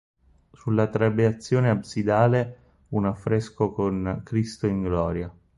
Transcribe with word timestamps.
Sulla 0.51 0.87
trabeazione 0.87 1.69
absidale 1.69 2.85
un 2.87 3.05
affresco 3.05 3.71
con 3.71 4.21
"Cristo 4.23 4.65
in 4.65 4.81
Gloria". 4.81 5.31